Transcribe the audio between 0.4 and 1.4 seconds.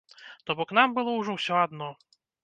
То бок нам было ўжо